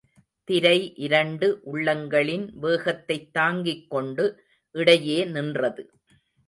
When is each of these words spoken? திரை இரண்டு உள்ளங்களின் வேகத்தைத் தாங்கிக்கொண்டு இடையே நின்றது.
திரை 0.47 0.93
இரண்டு 0.97 1.47
உள்ளங்களின் 1.73 2.49
வேகத்தைத் 2.55 3.33
தாங்கிக்கொண்டு 3.33 4.25
இடையே 4.75 5.25
நின்றது. 5.25 5.83